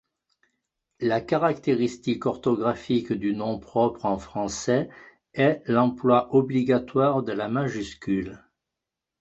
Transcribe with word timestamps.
La 0.99 1.21
caractéristique 1.21 2.25
orthographique 2.25 3.13
du 3.13 3.35
nom 3.35 3.59
propre 3.59 4.05
en 4.07 4.17
français 4.17 4.89
est 5.33 5.61
l'emploi 5.67 6.33
obligatoire 6.35 7.21
de 7.21 7.33
la 7.33 7.47
majuscule. 7.47 8.39